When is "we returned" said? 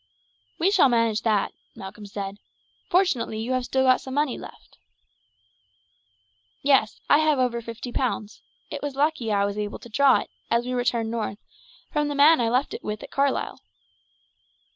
10.65-11.11